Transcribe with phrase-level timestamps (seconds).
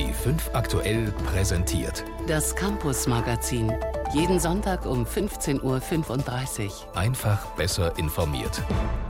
[0.00, 2.06] B5 aktuell präsentiert.
[2.26, 3.70] Das Campus Magazin.
[4.14, 6.96] Jeden Sonntag um 15.35 Uhr.
[6.96, 8.62] Einfach besser informiert.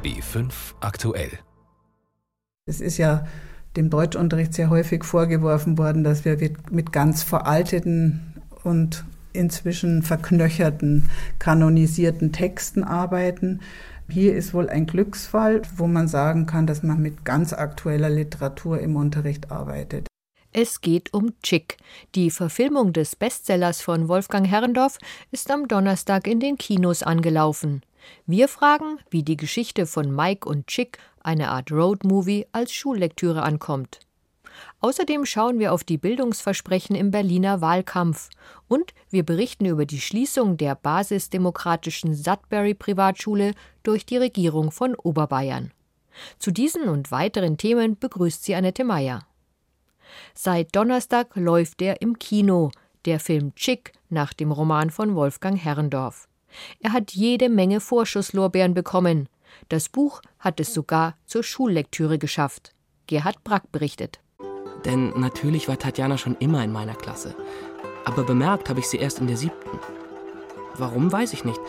[0.03, 0.51] B5
[0.81, 1.31] aktuell.
[2.67, 3.25] Es ist ja
[3.77, 6.37] dem Deutschunterricht sehr häufig vorgeworfen worden, dass wir
[6.72, 13.61] mit ganz veralteten und inzwischen verknöcherten, kanonisierten Texten arbeiten.
[14.09, 18.80] Hier ist wohl ein Glücksfall, wo man sagen kann, dass man mit ganz aktueller Literatur
[18.80, 20.09] im Unterricht arbeitet.
[20.52, 21.77] Es geht um Chick.
[22.16, 24.98] Die Verfilmung des Bestsellers von Wolfgang Herrendorf
[25.30, 27.82] ist am Donnerstag in den Kinos angelaufen.
[28.27, 34.00] Wir fragen, wie die Geschichte von Mike und Chick, eine Art Roadmovie, als Schullektüre ankommt.
[34.80, 38.28] Außerdem schauen wir auf die Bildungsversprechen im Berliner Wahlkampf
[38.66, 43.52] und wir berichten über die Schließung der basisdemokratischen Sudbury Privatschule
[43.84, 45.72] durch die Regierung von Oberbayern.
[46.41, 49.30] Zu diesen und weiteren Themen begrüßt sie Annette Meyer.
[50.34, 52.70] Seit Donnerstag läuft er im Kino,
[53.05, 56.28] der Film Chick nach dem Roman von Wolfgang Herrendorf.
[56.80, 59.28] Er hat jede Menge Vorschusslorbeeren bekommen.
[59.69, 62.75] Das Buch hat es sogar zur Schullektüre geschafft.
[63.06, 64.20] Gerhard Brack berichtet.
[64.84, 67.34] Denn natürlich war Tatjana schon immer in meiner Klasse.
[68.05, 69.78] Aber bemerkt habe ich sie erst in der siebten.
[70.77, 71.61] Warum, weiß ich nicht.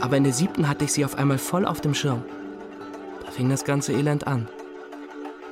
[0.00, 2.24] Aber in der siebten hatte ich sie auf einmal voll auf dem Schirm.
[3.24, 4.48] Da fing das ganze Elend an.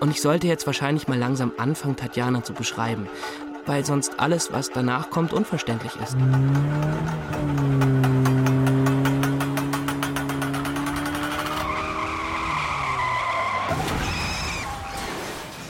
[0.01, 3.07] Und ich sollte jetzt wahrscheinlich mal langsam anfangen, Tatjana zu beschreiben,
[3.67, 6.17] weil sonst alles, was danach kommt, unverständlich ist.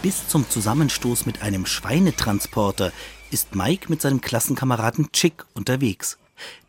[0.00, 2.92] Bis zum Zusammenstoß mit einem Schweinetransporter
[3.32, 6.18] ist Mike mit seinem Klassenkameraden Chick unterwegs.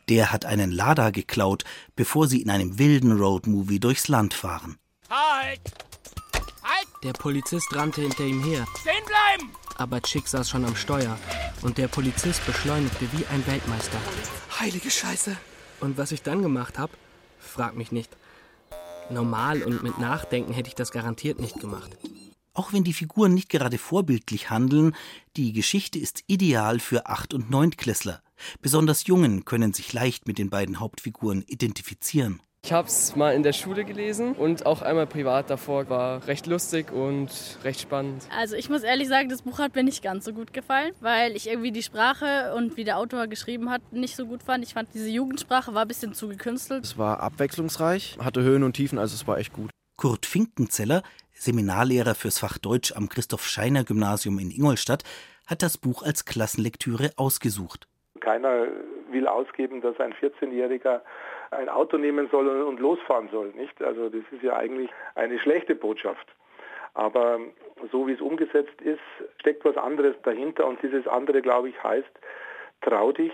[0.09, 1.63] Der hat einen Lada geklaut,
[1.95, 4.77] bevor sie in einem wilden Roadmovie durchs Land fahren.
[5.09, 5.90] Halt!
[7.03, 8.65] Der Polizist rannte hinter ihm her.
[8.79, 9.51] Stehen bleiben!
[9.77, 11.17] Aber Chick saß schon am Steuer
[11.63, 13.97] und der Polizist beschleunigte wie ein Weltmeister.
[14.59, 15.35] Heilige Scheiße!
[15.79, 16.93] Und was ich dann gemacht habe,
[17.39, 18.15] frag mich nicht.
[19.09, 21.97] Normal und mit Nachdenken hätte ich das garantiert nicht gemacht.
[22.53, 24.95] Auch wenn die Figuren nicht gerade vorbildlich handeln,
[25.37, 28.21] die Geschichte ist ideal für Acht- und Neuntklässler.
[28.61, 32.41] Besonders Jungen können sich leicht mit den beiden Hauptfiguren identifizieren.
[32.63, 35.89] Ich habe es mal in der Schule gelesen und auch einmal privat davor.
[35.89, 37.29] War recht lustig und
[37.63, 38.27] recht spannend.
[38.37, 41.35] Also ich muss ehrlich sagen, das Buch hat mir nicht ganz so gut gefallen, weil
[41.35, 44.63] ich irgendwie die Sprache und wie der Autor geschrieben hat, nicht so gut fand.
[44.63, 46.85] Ich fand diese Jugendsprache war ein bisschen zu gekünstelt.
[46.85, 49.71] Es war abwechslungsreich, hatte Höhen und Tiefen, also es war echt gut.
[49.97, 51.01] Kurt Finkenzeller,
[51.33, 55.03] Seminarlehrer fürs Fach Deutsch am Christoph Scheiner Gymnasium in Ingolstadt,
[55.47, 57.87] hat das Buch als Klassenlektüre ausgesucht.
[58.19, 58.67] Keiner
[59.11, 61.01] will ausgeben, dass ein 14-Jähriger
[61.51, 63.81] ein Auto nehmen soll und losfahren soll, nicht?
[63.83, 66.27] Also das ist ja eigentlich eine schlechte Botschaft.
[66.93, 67.39] Aber
[67.91, 68.99] so wie es umgesetzt ist,
[69.39, 72.11] steckt was anderes dahinter und dieses andere, glaube ich, heißt,
[72.81, 73.33] trau dich,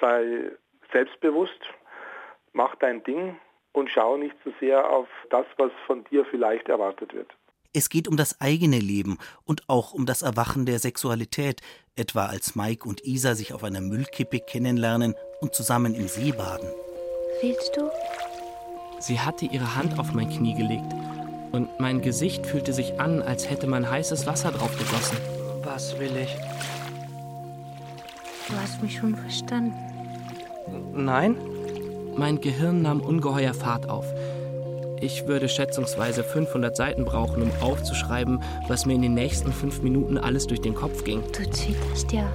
[0.00, 0.50] sei
[0.92, 1.60] selbstbewusst,
[2.52, 3.38] mach dein Ding
[3.72, 7.32] und schau nicht zu so sehr auf das, was von dir vielleicht erwartet wird.
[7.76, 11.60] Es geht um das eigene Leben und auch um das Erwachen der Sexualität,
[11.94, 16.70] etwa als Mike und Isa sich auf einer Müllkippe kennenlernen und zusammen im See baden.
[17.42, 17.90] Willst du?
[18.98, 20.90] Sie hatte ihre Hand auf mein Knie gelegt
[21.52, 25.18] und mein Gesicht fühlte sich an, als hätte man heißes Wasser drauf gegossen.
[25.62, 26.34] Was will ich?
[28.48, 29.74] Du hast mich schon verstanden.
[30.94, 31.36] Nein?
[32.16, 34.06] Mein Gehirn nahm ungeheuer Fahrt auf.
[35.00, 40.16] Ich würde schätzungsweise 500 Seiten brauchen, um aufzuschreiben, was mir in den nächsten fünf Minuten
[40.16, 41.22] alles durch den Kopf ging.
[41.32, 42.30] Du zitterst ja.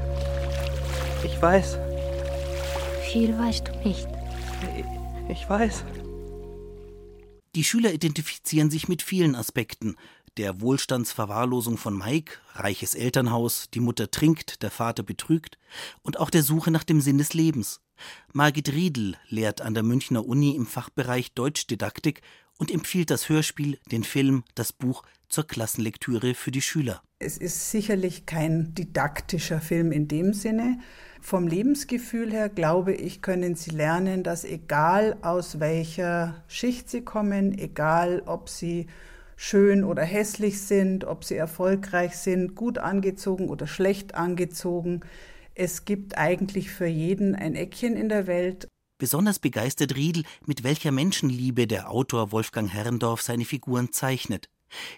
[1.23, 1.77] Ich weiß.
[3.11, 4.07] Viel weißt du nicht.
[5.29, 5.83] Ich weiß.
[7.55, 9.95] Die Schüler identifizieren sich mit vielen Aspekten.
[10.37, 15.57] Der Wohlstandsverwahrlosung von Mike, reiches Elternhaus, die Mutter trinkt, der Vater betrügt
[16.03, 17.81] und auch der Suche nach dem Sinn des Lebens.
[18.31, 22.21] Margit Riedl lehrt an der Münchner Uni im Fachbereich Deutschdidaktik
[22.61, 27.01] und empfiehlt das Hörspiel, den Film, das Buch zur Klassenlektüre für die Schüler.
[27.17, 30.77] Es ist sicherlich kein didaktischer Film in dem Sinne.
[31.21, 37.57] Vom Lebensgefühl her, glaube ich, können Sie lernen, dass egal aus welcher Schicht Sie kommen,
[37.57, 38.85] egal ob Sie
[39.35, 45.01] schön oder hässlich sind, ob Sie erfolgreich sind, gut angezogen oder schlecht angezogen,
[45.55, 48.67] es gibt eigentlich für jeden ein Eckchen in der Welt.
[49.01, 54.47] Besonders begeistert Riedl, mit welcher Menschenliebe der Autor Wolfgang Herrendorf seine Figuren zeichnet.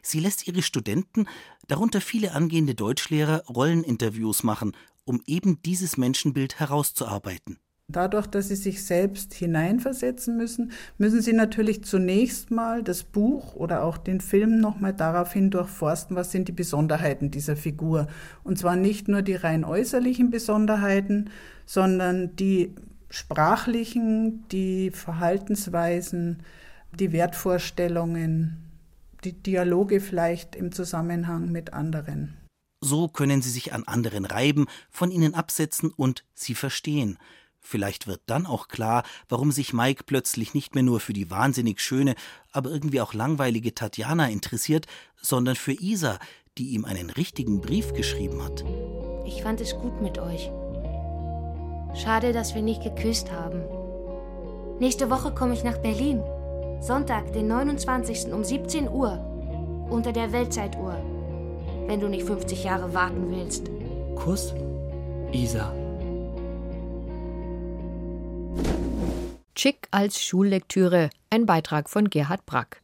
[0.01, 1.25] Sie lässt ihre Studenten,
[1.69, 4.73] darunter viele angehende Deutschlehrer, Rolleninterviews machen,
[5.05, 7.59] um eben dieses Menschenbild herauszuarbeiten.
[7.88, 13.83] Dadurch, dass sie sich selbst hineinversetzen müssen, müssen sie natürlich zunächst mal das Buch oder
[13.85, 18.07] auch den Film nochmal daraufhin durchforsten, was sind die Besonderheiten dieser Figur.
[18.44, 21.29] Und zwar nicht nur die rein äußerlichen Besonderheiten,
[21.65, 22.75] sondern die
[23.13, 26.42] sprachlichen, die Verhaltensweisen,
[26.98, 28.57] die Wertvorstellungen,
[29.24, 32.36] die Dialoge vielleicht im Zusammenhang mit anderen.
[32.81, 37.19] So können sie sich an anderen reiben, von ihnen absetzen und sie verstehen.
[37.60, 41.81] Vielleicht wird dann auch klar, warum sich Mike plötzlich nicht mehr nur für die wahnsinnig
[41.81, 42.16] schöne,
[42.51, 44.88] aber irgendwie auch langweilige Tatjana interessiert,
[45.21, 46.18] sondern für Isa,
[46.57, 48.66] die ihm einen richtigen Brief geschrieben hat.
[49.27, 50.50] Ich fand es gut mit euch.
[51.95, 53.62] Schade, dass wir nicht geküsst haben.
[54.80, 56.22] Nächste Woche komme ich nach Berlin.
[56.81, 58.34] Sonntag, den 29.
[58.34, 59.19] um 17 Uhr.
[59.90, 60.95] Unter der Weltzeituhr.
[61.86, 63.69] Wenn du nicht 50 Jahre warten willst.
[64.16, 64.54] Kuss?
[65.31, 65.74] Isa.
[69.56, 72.81] Chick als Schullektüre, ein Beitrag von Gerhard Brack.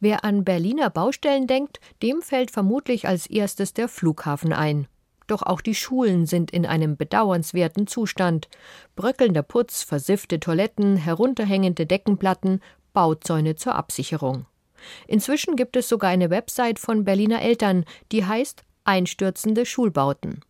[0.00, 4.86] Wer an Berliner Baustellen denkt, dem fällt vermutlich als erstes der Flughafen ein.
[5.32, 8.50] Doch auch die Schulen sind in einem bedauernswerten Zustand.
[8.96, 12.60] Bröckelnder Putz, versiffte Toiletten, herunterhängende Deckenplatten,
[12.92, 14.44] Bauzäune zur Absicherung.
[15.06, 20.42] Inzwischen gibt es sogar eine Website von Berliner Eltern, die heißt Einstürzende Schulbauten.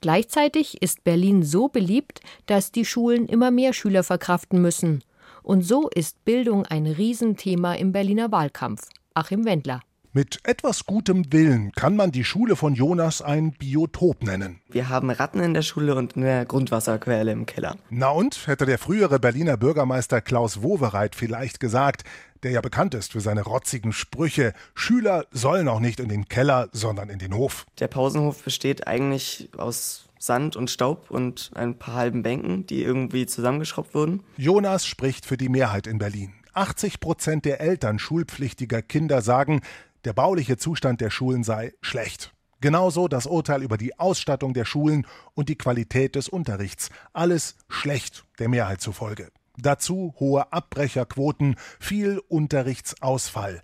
[0.00, 5.02] Gleichzeitig ist Berlin so beliebt, dass die Schulen immer mehr Schüler verkraften müssen.
[5.42, 8.88] Und so ist Bildung ein Riesenthema im Berliner Wahlkampf.
[9.14, 9.80] Achim Wendler.
[10.14, 14.60] Mit etwas gutem Willen kann man die Schule von Jonas ein Biotop nennen.
[14.68, 17.78] Wir haben Ratten in der Schule und eine Grundwasserquelle im Keller.
[17.88, 22.04] Na und, hätte der frühere Berliner Bürgermeister Klaus Wowereit vielleicht gesagt,
[22.42, 26.68] der ja bekannt ist für seine rotzigen Sprüche, Schüler sollen auch nicht in den Keller,
[26.72, 27.64] sondern in den Hof.
[27.78, 33.24] Der Pausenhof besteht eigentlich aus Sand und Staub und ein paar halben Bänken, die irgendwie
[33.24, 34.22] zusammengeschraubt wurden.
[34.36, 36.34] Jonas spricht für die Mehrheit in Berlin.
[36.52, 39.62] 80 Prozent der Eltern schulpflichtiger Kinder sagen,
[40.04, 42.32] der bauliche Zustand der Schulen sei schlecht.
[42.60, 46.90] Genauso das Urteil über die Ausstattung der Schulen und die Qualität des Unterrichts.
[47.12, 49.30] Alles schlecht, der Mehrheit zufolge.
[49.56, 53.62] Dazu hohe Abbrecherquoten, viel Unterrichtsausfall.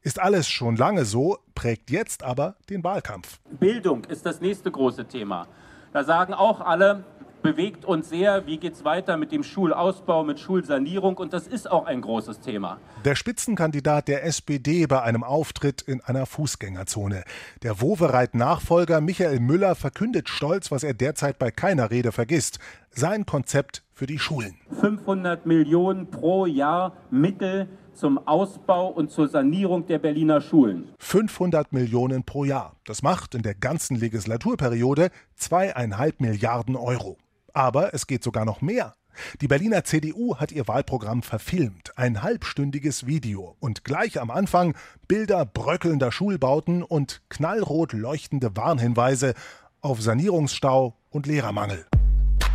[0.00, 3.40] Ist alles schon lange so, prägt jetzt aber den Wahlkampf.
[3.50, 5.48] Bildung ist das nächste große Thema.
[5.92, 7.04] Da sagen auch alle,
[7.46, 8.44] bewegt uns sehr.
[8.48, 11.16] Wie geht es weiter mit dem Schulausbau, mit Schulsanierung?
[11.16, 12.78] Und das ist auch ein großes Thema.
[13.04, 17.22] Der Spitzenkandidat der SPD bei einem Auftritt in einer Fußgängerzone.
[17.62, 22.58] Der Wowereit-Nachfolger Michael Müller verkündet stolz, was er derzeit bei keiner Rede vergisst.
[22.90, 24.56] Sein Konzept für die Schulen.
[24.80, 30.88] 500 Millionen pro Jahr Mittel zum Ausbau und zur Sanierung der Berliner Schulen.
[30.98, 32.74] 500 Millionen pro Jahr.
[32.84, 37.16] Das macht in der ganzen Legislaturperiode zweieinhalb Milliarden Euro.
[37.56, 38.92] Aber es geht sogar noch mehr.
[39.40, 44.76] Die Berliner CDU hat ihr Wahlprogramm verfilmt, ein halbstündiges Video und gleich am Anfang
[45.08, 49.32] Bilder bröckelnder Schulbauten und knallrot leuchtende Warnhinweise
[49.80, 51.86] auf Sanierungsstau und Lehrermangel.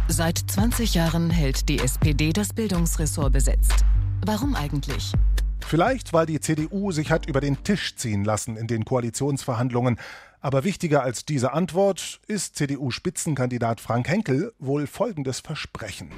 [0.07, 3.83] Seit 20 Jahren hält die SPD das Bildungsressort besetzt.
[4.24, 5.13] Warum eigentlich?
[5.65, 9.97] Vielleicht, weil die CDU sich hat über den Tisch ziehen lassen in den Koalitionsverhandlungen.
[10.42, 16.12] Aber wichtiger als diese Antwort ist CDU-Spitzenkandidat Frank Henkel wohl folgendes Versprechen.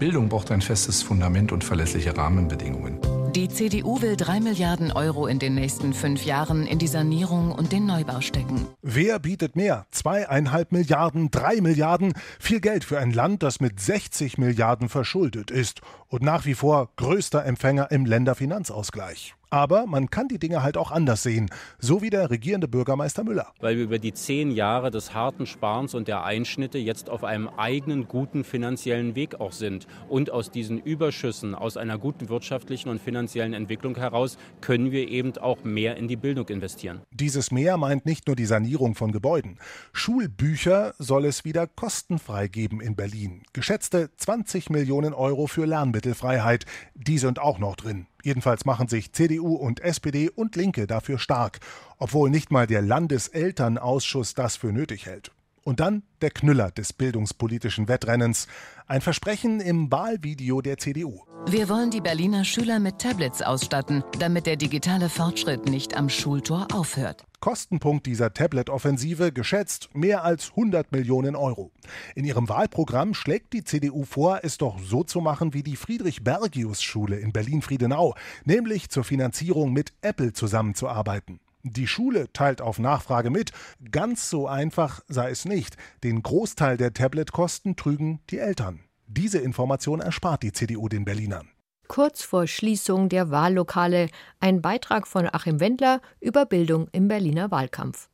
[0.00, 2.98] Bildung braucht ein festes Fundament und verlässliche Rahmenbedingungen.
[3.34, 7.70] Die CDU will drei Milliarden Euro in den nächsten fünf Jahren in die Sanierung und
[7.70, 8.66] den Neubau stecken.
[8.82, 9.86] Wer bietet mehr?
[9.90, 12.14] Zweieinhalb Milliarden, drei Milliarden?
[12.40, 16.88] Viel Geld für ein Land, das mit 60 Milliarden verschuldet ist und nach wie vor
[16.96, 19.34] größter Empfänger im Länderfinanzausgleich.
[19.50, 23.52] Aber man kann die Dinge halt auch anders sehen, so wie der regierende Bürgermeister Müller.
[23.58, 27.48] Weil wir über die zehn Jahre des harten Sparens und der Einschnitte jetzt auf einem
[27.48, 29.88] eigenen guten finanziellen Weg auch sind.
[30.08, 35.36] Und aus diesen Überschüssen, aus einer guten wirtschaftlichen und finanziellen Entwicklung heraus, können wir eben
[35.38, 37.00] auch mehr in die Bildung investieren.
[37.10, 39.58] Dieses mehr meint nicht nur die Sanierung von Gebäuden.
[39.92, 43.42] Schulbücher soll es wieder kostenfrei geben in Berlin.
[43.52, 46.66] Geschätzte 20 Millionen Euro für Lernmittelfreiheit.
[46.94, 48.06] Die sind auch noch drin.
[48.22, 51.60] Jedenfalls machen sich CDU und SPD und Linke dafür stark,
[51.98, 55.32] obwohl nicht mal der Landeselternausschuss das für nötig hält.
[55.62, 58.46] Und dann der Knüller des bildungspolitischen Wettrennens.
[58.86, 61.22] Ein Versprechen im Wahlvideo der CDU.
[61.46, 66.68] Wir wollen die Berliner Schüler mit Tablets ausstatten, damit der digitale Fortschritt nicht am Schultor
[66.72, 67.24] aufhört.
[67.40, 71.72] Kostenpunkt dieser Tablet-Offensive geschätzt mehr als 100 Millionen Euro.
[72.14, 77.16] In ihrem Wahlprogramm schlägt die CDU vor, es doch so zu machen wie die Friedrich-Bergius-Schule
[77.16, 78.14] in Berlin-Friedenau,
[78.44, 81.40] nämlich zur Finanzierung mit Apple zusammenzuarbeiten.
[81.62, 83.52] Die Schule teilt auf Nachfrage mit,
[83.90, 85.76] ganz so einfach sei es nicht.
[86.02, 88.80] Den Großteil der Tablet-Kosten trügen die Eltern.
[89.06, 91.50] Diese Information erspart die CDU den Berlinern.
[91.88, 98.08] Kurz vor Schließung der Wahllokale ein Beitrag von Achim Wendler über Bildung im Berliner Wahlkampf.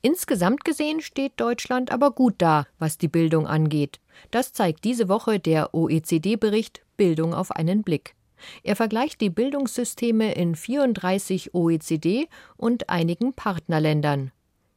[0.00, 4.00] Insgesamt gesehen steht Deutschland aber gut da, was die Bildung angeht.
[4.30, 8.14] Das zeigt diese Woche der OECD-Bericht Bildung auf einen Blick.
[8.62, 14.32] Er vergleicht die Bildungssysteme in 34 OECD und einigen Partnerländern.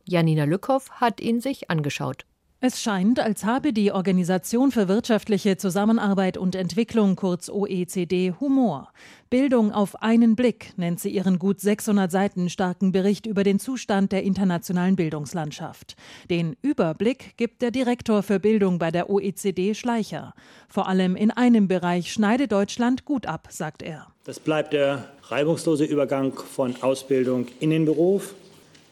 [0.05, 2.25] Janina Lückhoff hat ihn sich angeschaut.
[2.61, 8.91] Es scheint, als habe die Organisation für wirtschaftliche Zusammenarbeit und Entwicklung, kurz OECD, Humor.
[9.29, 14.13] Bildung auf einen Blick nennt sie ihren gut 600 Seiten starken Bericht über den Zustand
[14.13, 15.97] der internationalen Bildungslandschaft.
[16.29, 20.33] Den Überblick gibt der Direktor für Bildung bei der OECD Schleicher.
[20.69, 24.07] Vor allem in einem Bereich schneide Deutschland gut ab, sagt er.
[24.23, 28.33] Das bleibt der reibungslose Übergang von Ausbildung in den Beruf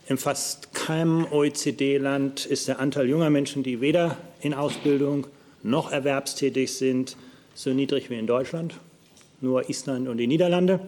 [0.08, 5.28] in fast keinem OECD-Land ist der Anteil junger Menschen, die weder in Ausbildung
[5.64, 7.16] noch erwerbstätig sind,
[7.56, 8.76] so niedrig wie in Deutschland.
[9.40, 10.82] Nur Island und die Niederlande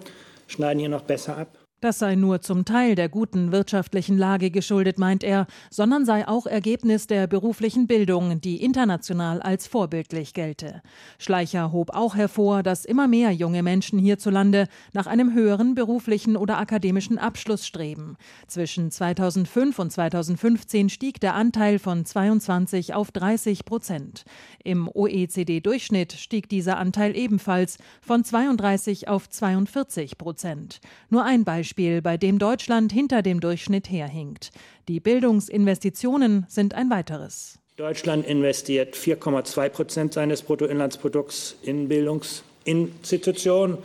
[0.47, 1.64] schneiden hier noch besser ab.
[1.85, 6.47] Das sei nur zum Teil der guten wirtschaftlichen Lage geschuldet, meint er, sondern sei auch
[6.47, 10.81] Ergebnis der beruflichen Bildung, die international als vorbildlich gelte.
[11.19, 16.57] Schleicher hob auch hervor, dass immer mehr junge Menschen hierzulande nach einem höheren beruflichen oder
[16.57, 18.17] akademischen Abschluss streben.
[18.47, 24.23] Zwischen 2005 und 2015 stieg der Anteil von 22 auf 30 Prozent.
[24.63, 30.79] Im OECD-Durchschnitt stieg dieser Anteil ebenfalls von 32 auf 42 Prozent.
[31.11, 34.51] Nur ein Beispiel Beispiel, bei dem Deutschland hinter dem Durchschnitt herhinkt.
[34.87, 37.59] Die Bildungsinvestitionen sind ein weiteres.
[37.75, 43.77] Deutschland investiert 4,2 Prozent seines Bruttoinlandsprodukts in Bildungsinstitutionen.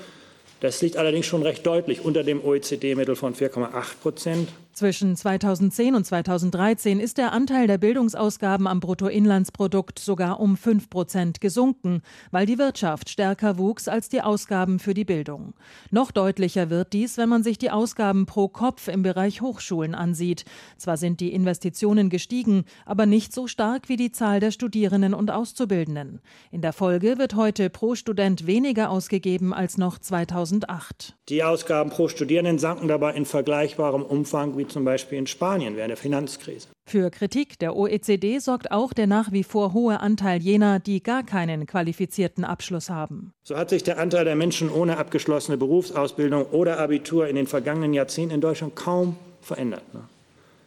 [0.61, 4.49] Das liegt allerdings schon recht deutlich unter dem OECD-Mittel von 4,8 Prozent.
[4.72, 11.40] Zwischen 2010 und 2013 ist der Anteil der Bildungsausgaben am Bruttoinlandsprodukt sogar um 5 Prozent
[11.40, 15.54] gesunken, weil die Wirtschaft stärker wuchs als die Ausgaben für die Bildung.
[15.90, 20.44] Noch deutlicher wird dies, wenn man sich die Ausgaben pro Kopf im Bereich Hochschulen ansieht.
[20.78, 25.32] Zwar sind die Investitionen gestiegen, aber nicht so stark wie die Zahl der Studierenden und
[25.32, 26.20] Auszubildenden.
[26.52, 31.16] In der Folge wird heute pro Student weniger ausgegeben als noch 2008.
[31.28, 35.90] Die Ausgaben pro Studierenden sanken dabei in vergleichbarem Umfang wie zum Beispiel in Spanien während
[35.90, 36.69] der Finanzkrise.
[36.87, 41.23] Für Kritik der OECD sorgt auch der nach wie vor hohe Anteil jener, die gar
[41.23, 43.33] keinen qualifizierten Abschluss haben.
[43.43, 47.95] So hat sich der Anteil der Menschen ohne abgeschlossene Berufsausbildung oder Abitur in den vergangenen
[47.95, 49.95] Jahrzehnten in Deutschland kaum verändert.
[49.95, 50.02] Ne?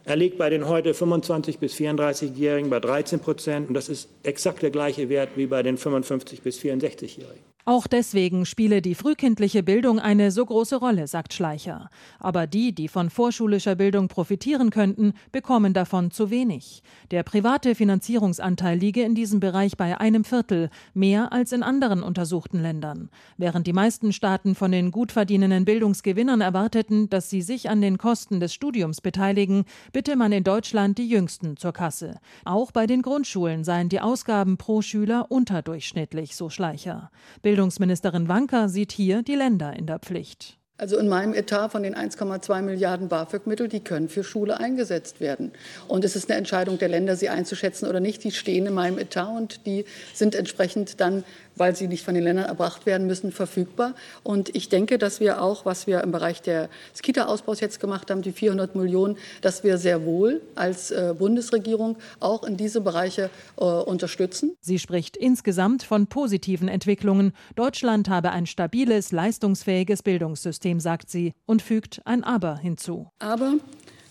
[0.04, 4.62] Er liegt bei den heute 25 bis 34-Jährigen bei 13 Prozent und das ist exakt
[4.62, 7.53] der gleiche Wert wie bei den 55 bis 64-Jährigen.
[7.66, 11.88] Auch deswegen spiele die frühkindliche Bildung eine so große Rolle, sagt Schleicher.
[12.18, 16.82] Aber die, die von vorschulischer Bildung profitieren könnten, bekommen davon zu wenig.
[17.10, 22.60] Der private Finanzierungsanteil liege in diesem Bereich bei einem Viertel, mehr als in anderen untersuchten
[22.60, 23.08] Ländern.
[23.38, 27.96] Während die meisten Staaten von den gut verdienenden Bildungsgewinnern erwarteten, dass sie sich an den
[27.96, 32.20] Kosten des Studiums beteiligen, bitte man in Deutschland die Jüngsten zur Kasse.
[32.44, 37.10] Auch bei den Grundschulen seien die Ausgaben pro Schüler unterdurchschnittlich, so Schleicher.
[37.54, 40.58] Bildungsministerin Wanka sieht hier die Länder in der Pflicht.
[40.76, 45.52] Also in meinem Etat von den 1,2 Milliarden BAföG-Mittel, die können für Schule eingesetzt werden.
[45.86, 48.24] Und es ist eine Entscheidung der Länder, sie einzuschätzen oder nicht.
[48.24, 49.84] Die stehen in meinem Etat und die
[50.14, 51.22] sind entsprechend dann
[51.56, 53.94] weil sie nicht von den Ländern erbracht werden müssen, verfügbar.
[54.22, 56.68] Und ich denke, dass wir auch, was wir im Bereich des
[57.02, 62.44] Kita-Ausbaus jetzt gemacht haben, die 400 Millionen, dass wir sehr wohl als äh, Bundesregierung auch
[62.44, 64.56] in diese Bereiche äh, unterstützen.
[64.60, 67.32] Sie spricht insgesamt von positiven Entwicklungen.
[67.54, 73.08] Deutschland habe ein stabiles, leistungsfähiges Bildungssystem, sagt sie, und fügt ein Aber hinzu.
[73.18, 73.54] Aber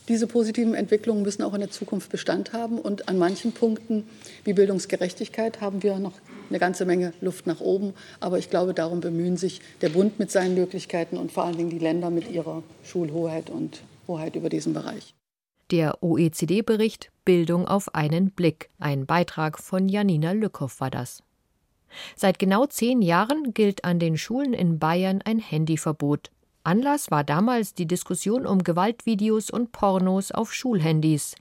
[0.10, 2.78] diese positiven Entwicklungen müssen auch in der Zukunft Bestand haben.
[2.78, 4.06] Und an manchen Punkten
[4.44, 6.14] wie Bildungsgerechtigkeit haben wir noch
[6.54, 7.94] eine ganze Menge Luft nach oben.
[8.20, 11.72] Aber ich glaube, darum bemühen sich der Bund mit seinen Möglichkeiten und vor allen Dingen
[11.72, 15.16] die Länder mit ihrer Schulhoheit und Hoheit über diesen Bereich.
[15.72, 18.70] Der OECD-Bericht Bildung auf einen Blick.
[18.80, 21.24] Ein Beitrag von Janina Lückhoff war das.
[22.16, 26.32] Seit genau zehn Jahren gilt an den Schulen in Bayern ein Handyverbot.
[26.64, 31.36] Anlass war damals die Diskussion um Gewaltvideos und Pornos auf Schulhandys.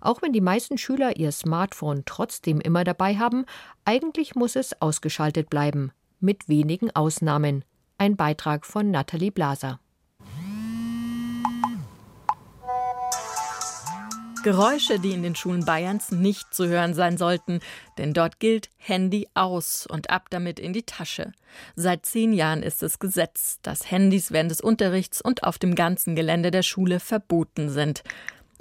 [0.00, 3.44] Auch wenn die meisten Schüler ihr Smartphone trotzdem immer dabei haben,
[3.84, 7.64] eigentlich muss es ausgeschaltet bleiben, mit wenigen Ausnahmen.
[7.98, 9.78] Ein Beitrag von Nathalie Blaser.
[14.42, 17.60] Geräusche, die in den Schulen Bayerns nicht zu hören sein sollten,
[17.96, 21.30] denn dort gilt Handy aus und ab damit in die Tasche.
[21.76, 26.16] Seit zehn Jahren ist es Gesetz, dass Handys während des Unterrichts und auf dem ganzen
[26.16, 28.02] Gelände der Schule verboten sind.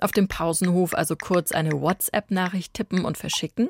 [0.02, 3.70] Auf dem Pausenhof also kurz eine WhatsApp-Nachricht tippen und verschicken?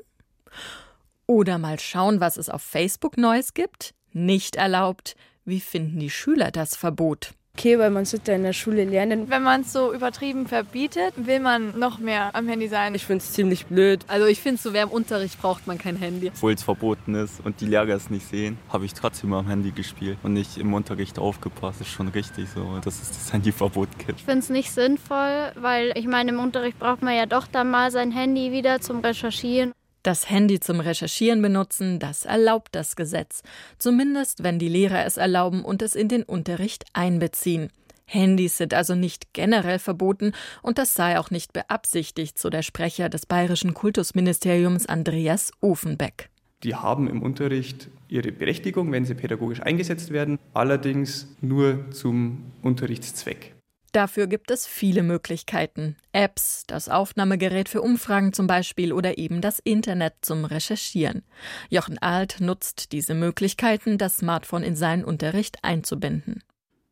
[1.27, 3.93] Oder mal schauen, was es auf Facebook Neues gibt?
[4.13, 5.15] Nicht erlaubt.
[5.43, 7.33] Wie finden die Schüler das Verbot?
[7.57, 9.29] Okay, weil man sollte in der Schule lernen.
[9.29, 12.95] Wenn man es so übertrieben verbietet, will man noch mehr am Handy sein.
[12.95, 13.99] Ich finde es ziemlich blöd.
[14.07, 16.29] Also ich finde, so wer im Unterricht braucht man kein Handy.
[16.29, 19.71] Obwohl es verboten ist und die Lehrer es nicht sehen, habe ich trotzdem am Handy
[19.71, 21.81] gespielt und nicht im Unterricht aufgepasst.
[21.81, 24.19] Das ist schon richtig so, dass es das Handyverbot gibt.
[24.19, 27.69] Ich finde es nicht sinnvoll, weil ich meine, im Unterricht braucht man ja doch dann
[27.69, 29.73] mal sein Handy wieder zum Recherchieren.
[30.03, 33.43] Das Handy zum Recherchieren benutzen, das erlaubt das Gesetz.
[33.77, 37.69] Zumindest, wenn die Lehrer es erlauben und es in den Unterricht einbeziehen.
[38.05, 43.09] Handys sind also nicht generell verboten und das sei auch nicht beabsichtigt, so der Sprecher
[43.09, 46.29] des bayerischen Kultusministeriums Andreas Ofenbeck.
[46.63, 53.55] Die haben im Unterricht ihre Berechtigung, wenn sie pädagogisch eingesetzt werden, allerdings nur zum Unterrichtszweck.
[53.91, 55.97] Dafür gibt es viele Möglichkeiten.
[56.13, 61.23] Apps, das Aufnahmegerät für Umfragen zum Beispiel oder eben das Internet zum Recherchieren.
[61.69, 66.41] Jochen Alt nutzt diese Möglichkeiten, das Smartphone in seinen Unterricht einzubinden.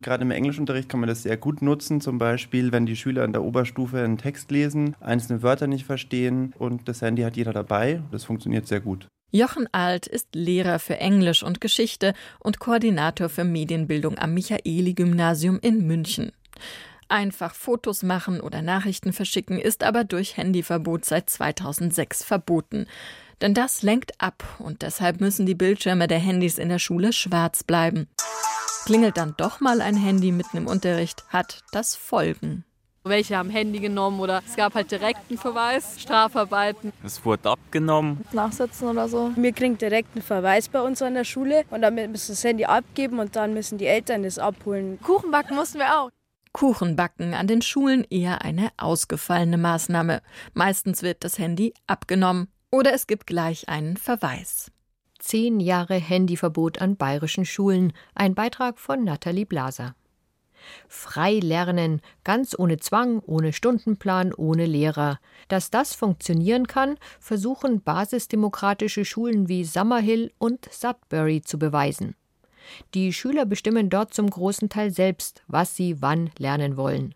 [0.02, 3.32] Gerade im Englischunterricht kann man das sehr gut nutzen, zum Beispiel, wenn die Schüler in
[3.32, 8.02] der Oberstufe einen Text lesen, einzelne Wörter nicht verstehen und das Handy hat jeder dabei.
[8.10, 9.08] Das funktioniert sehr gut.
[9.30, 15.86] Jochen Alt ist Lehrer für Englisch und Geschichte und Koordinator für Medienbildung am Michaeli-Gymnasium in
[15.86, 16.32] München.
[17.10, 22.86] Einfach Fotos machen oder Nachrichten verschicken ist aber durch Handyverbot seit 2006 verboten.
[23.40, 27.64] Denn das lenkt ab und deshalb müssen die Bildschirme der Handys in der Schule schwarz
[27.64, 28.06] bleiben.
[28.84, 32.64] Klingelt dann doch mal ein Handy mitten im Unterricht, hat das Folgen.
[33.02, 36.92] Welche haben Handy genommen oder es gab halt direkten Verweis, Strafarbeiten.
[37.02, 38.24] Es wurde abgenommen.
[38.30, 39.32] Nachsitzen oder so.
[39.34, 42.44] Wir kriegen direkt einen Verweis bei uns an der Schule und dann müssen wir das
[42.44, 45.00] Handy abgeben und dann müssen die Eltern das abholen.
[45.02, 46.10] Kuchen backen mussten wir auch.
[46.52, 50.22] Kuchenbacken an den Schulen eher eine ausgefallene Maßnahme.
[50.52, 54.70] Meistens wird das Handy abgenommen oder es gibt gleich einen Verweis.
[55.18, 57.92] Zehn Jahre Handyverbot an bayerischen Schulen.
[58.14, 59.94] Ein Beitrag von Nathalie Blaser.
[60.88, 65.18] Frei lernen, ganz ohne Zwang, ohne Stundenplan, ohne Lehrer.
[65.48, 72.14] Dass das funktionieren kann, versuchen basisdemokratische Schulen wie Summerhill und Sudbury zu beweisen.
[72.94, 77.14] Die Schüler bestimmen dort zum großen Teil selbst, was sie wann lernen wollen.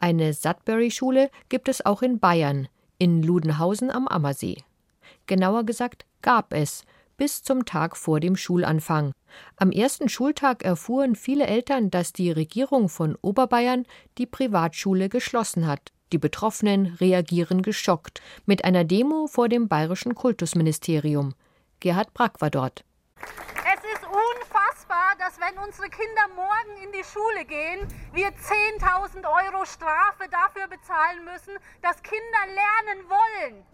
[0.00, 2.68] Eine Sudbury-Schule gibt es auch in Bayern,
[2.98, 4.58] in Ludenhausen am Ammersee.
[5.26, 6.84] Genauer gesagt gab es,
[7.16, 9.12] bis zum Tag vor dem Schulanfang.
[9.56, 13.86] Am ersten Schultag erfuhren viele Eltern, dass die Regierung von Oberbayern
[14.18, 15.92] die Privatschule geschlossen hat.
[16.12, 21.34] Die Betroffenen reagieren geschockt mit einer Demo vor dem bayerischen Kultusministerium.
[21.80, 22.84] Gerhard Brack war dort
[25.32, 31.24] dass wenn unsere Kinder morgen in die Schule gehen, wir 10.000 Euro Strafe dafür bezahlen
[31.24, 33.66] müssen, dass Kinder lernen wollen.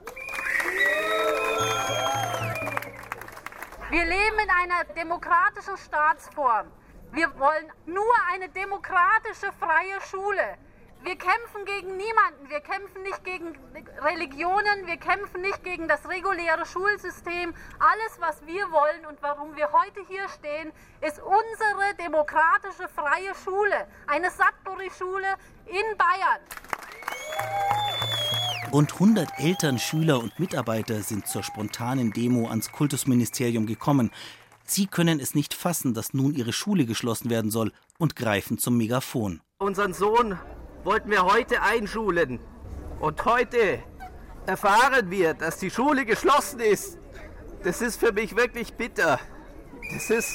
[3.90, 6.70] Wir leben in einer demokratischen Staatsform.
[7.12, 10.58] Wir wollen nur eine demokratische, freie Schule.
[11.04, 12.48] Wir kämpfen gegen niemanden.
[12.48, 13.52] Wir kämpfen nicht gegen
[14.02, 14.86] Religionen.
[14.86, 17.54] Wir kämpfen nicht gegen das reguläre Schulsystem.
[17.78, 23.86] Alles, was wir wollen und warum wir heute hier stehen, ist unsere demokratische freie Schule.
[24.06, 26.40] Eine Sudbury-Schule in Bayern.
[28.72, 34.10] Rund 100 Eltern, Schüler und Mitarbeiter sind zur spontanen Demo ans Kultusministerium gekommen.
[34.64, 38.76] Sie können es nicht fassen, dass nun ihre Schule geschlossen werden soll und greifen zum
[38.76, 39.40] Megafon.
[39.58, 40.38] Unseren Sohn
[40.88, 42.40] wollten wir heute einschulen.
[42.98, 43.82] Und heute
[44.46, 46.96] erfahren wir, dass die Schule geschlossen ist.
[47.62, 49.20] Das ist für mich wirklich bitter.
[49.92, 50.32] Das ist.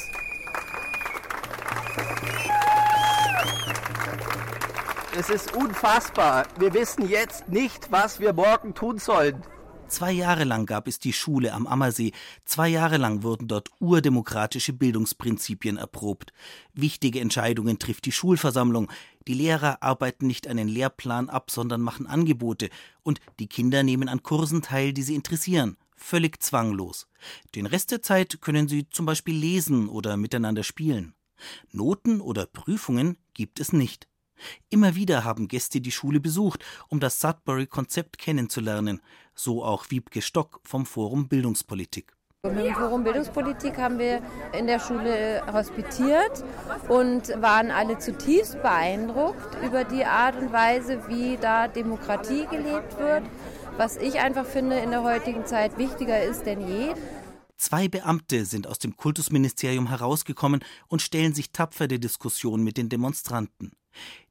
[5.18, 6.46] Es ist unfassbar.
[6.60, 9.42] Wir wissen jetzt nicht, was wir morgen tun sollen.
[9.88, 12.13] Zwei Jahre lang gab es die Schule am Ammersee.
[12.46, 16.34] Zwei Jahre lang wurden dort urdemokratische Bildungsprinzipien erprobt.
[16.74, 18.91] Wichtige Entscheidungen trifft die Schulversammlung.
[19.28, 22.69] Die Lehrer arbeiten nicht einen Lehrplan ab, sondern machen Angebote.
[23.04, 25.78] Und die Kinder nehmen an Kursen teil, die sie interessieren.
[25.96, 27.08] Völlig zwanglos.
[27.56, 31.13] Den Rest der Zeit können sie zum Beispiel lesen oder miteinander spielen.
[31.72, 34.08] Noten oder Prüfungen gibt es nicht.
[34.70, 39.02] Immer wieder haben Gäste die Schule besucht, um das Sudbury-Konzept kennenzulernen,
[39.36, 42.14] so auch Wiebke Stock vom Forum Bildungspolitik.
[42.46, 46.44] Mit dem Forum Bildungspolitik haben wir in der Schule hospitiert
[46.90, 53.24] und waren alle zutiefst beeindruckt über die Art und Weise, wie da Demokratie gelebt wird,
[53.78, 56.94] was ich einfach finde in der heutigen Zeit wichtiger ist denn je.
[57.56, 62.90] Zwei Beamte sind aus dem Kultusministerium herausgekommen und stellen sich tapfer der Diskussion mit den
[62.90, 63.72] Demonstranten.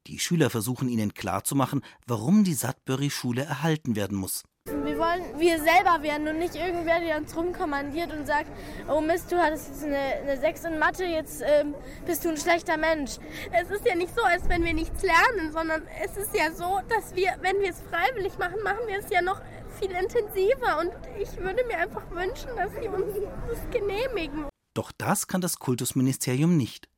[0.07, 4.43] Die Schüler versuchen ihnen klarzumachen, warum die Sudbury-Schule erhalten werden muss.
[4.65, 8.49] Wir wollen wir selber werden und nicht irgendwer, der uns rumkommandiert und sagt,
[8.89, 11.73] oh Mist, du hattest jetzt eine, eine 6 in Mathe, jetzt ähm,
[12.05, 13.11] bist du ein schlechter Mensch.
[13.51, 16.79] Es ist ja nicht so, als wenn wir nichts lernen, sondern es ist ja so,
[16.89, 19.41] dass wir, wenn wir es freiwillig machen, machen wir es ja noch
[19.79, 20.79] viel intensiver.
[20.79, 23.15] Und ich würde mir einfach wünschen, dass sie uns
[23.49, 24.45] das genehmigen.
[24.73, 26.89] Doch das kann das Kultusministerium nicht.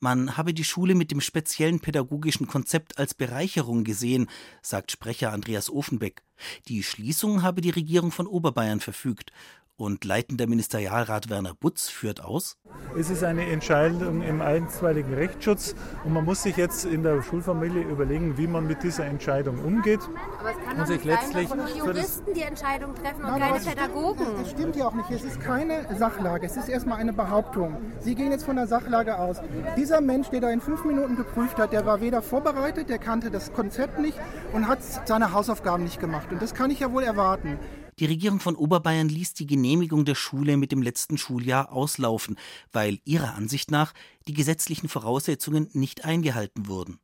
[0.00, 4.28] Man habe die Schule mit dem speziellen pädagogischen Konzept als Bereicherung gesehen,
[4.60, 6.22] sagt Sprecher Andreas Ofenbeck.
[6.68, 9.32] Die Schließung habe die Regierung von Oberbayern verfügt
[9.82, 12.56] und leitender Ministerialrat Werner Butz führt aus.
[12.96, 17.82] Es ist eine Entscheidung im einstweiligen Rechtsschutz und man muss sich jetzt in der Schulfamilie
[17.82, 19.98] überlegen, wie man mit dieser Entscheidung umgeht.
[20.38, 23.64] Aber es kann und sich letztlich sein, dass Juristen die Entscheidung treffen und Nein, keine
[23.64, 24.26] Pädagogen.
[24.38, 25.10] Das stimmt ja auch nicht.
[25.10, 26.46] Es ist keine Sachlage.
[26.46, 27.76] Es ist erstmal eine Behauptung.
[27.98, 29.38] Sie gehen jetzt von der Sachlage aus.
[29.76, 33.32] Dieser Mensch, der da in fünf Minuten geprüft hat, der war weder vorbereitet, der kannte
[33.32, 34.18] das Konzept nicht
[34.52, 36.28] und hat seine Hausaufgaben nicht gemacht.
[36.30, 37.58] Und das kann ich ja wohl erwarten.
[38.02, 42.36] Die Regierung von Oberbayern ließ die Genehmigung der Schule mit dem letzten Schuljahr auslaufen,
[42.72, 43.94] weil ihrer Ansicht nach
[44.26, 46.98] die gesetzlichen Voraussetzungen nicht eingehalten wurden.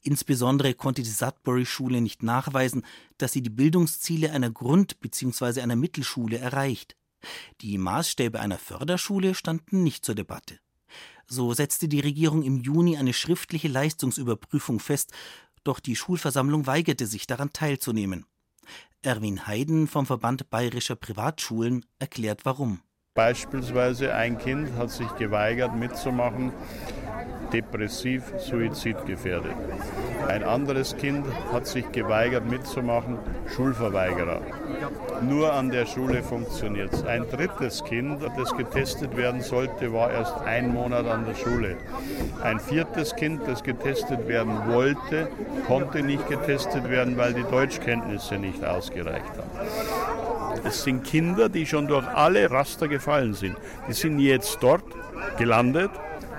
[0.00, 2.86] Insbesondere konnte die Sudbury-Schule nicht nachweisen,
[3.18, 5.60] dass sie die Bildungsziele einer Grund- bzw.
[5.60, 6.96] einer Mittelschule erreicht.
[7.60, 10.58] Die Maßstäbe einer Förderschule standen nicht zur Debatte.
[11.26, 15.12] So setzte die Regierung im Juni eine schriftliche Leistungsüberprüfung fest,
[15.64, 18.24] doch die Schulversammlung weigerte sich daran teilzunehmen.
[19.02, 22.80] Erwin Heiden vom Verband Bayerischer Privatschulen erklärt warum.
[23.14, 26.52] Beispielsweise ein Kind hat sich geweigert mitzumachen,
[27.52, 29.54] depressiv, suizidgefährdet.
[30.30, 33.18] Ein anderes Kind hat sich geweigert mitzumachen,
[33.52, 34.40] Schulverweigerer.
[35.22, 37.04] Nur an der Schule funktioniert es.
[37.04, 41.78] Ein drittes Kind, das getestet werden sollte, war erst ein Monat an der Schule.
[42.44, 45.26] Ein viertes Kind, das getestet werden wollte,
[45.66, 50.60] konnte nicht getestet werden, weil die Deutschkenntnisse nicht ausgereicht haben.
[50.62, 53.56] Es sind Kinder, die schon durch alle Raster gefallen sind.
[53.88, 54.84] Die sind jetzt dort
[55.38, 55.90] gelandet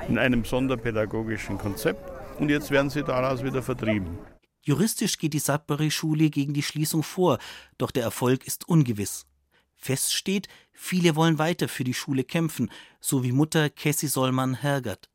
[0.07, 2.10] in einem sonderpädagogischen Konzept
[2.41, 4.17] und jetzt werden sie daraus wieder vertrieben.
[4.63, 7.37] Juristisch geht die Sudbury-Schule gegen die Schließung vor,
[7.77, 9.27] doch der Erfolg ist ungewiss.
[9.75, 15.09] Fest steht, viele wollen weiter für die Schule kämpfen, so wie Mutter Cassie Sollmann-Hergert.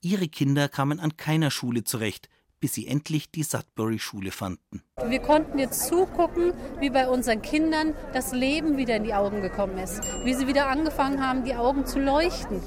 [0.00, 2.28] Ihre Kinder kamen an keiner Schule zurecht
[2.60, 4.82] bis sie endlich die Sudbury-Schule fanden.
[5.06, 9.78] Wir konnten jetzt zugucken, wie bei unseren Kindern das Leben wieder in die Augen gekommen
[9.78, 12.60] ist, wie sie wieder angefangen haben, die Augen zu leuchten.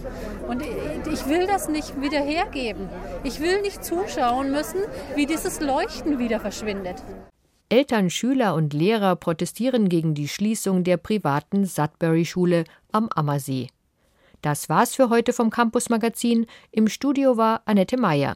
[0.48, 2.88] Und ich will das nicht wieder hergeben.
[3.24, 4.82] Ich will nicht zuschauen müssen,
[5.16, 7.04] wie dieses Leuchten wieder verschwindet.
[7.70, 13.70] Eltern, Schüler und Lehrer protestieren gegen die Schließung der privaten Sudbury-Schule am Ammersee.
[14.42, 16.48] Das war's für heute vom Campus Magazin.
[16.72, 18.36] Im Studio war Annette Meyer.